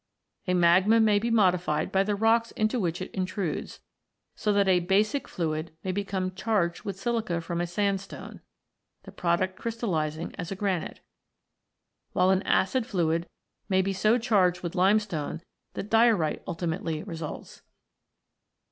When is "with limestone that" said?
14.63-15.91